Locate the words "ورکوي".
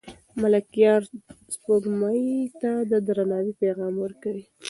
3.99-4.43